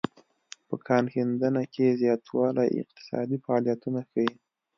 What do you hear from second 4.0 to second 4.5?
ښيي